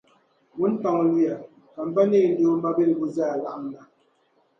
[0.57, 1.35] Wuntaŋ luya
[1.73, 3.81] ka m ba Neindoo mabiligu zaa laɣim na.